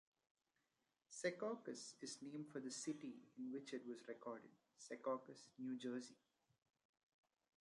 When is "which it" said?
3.51-3.85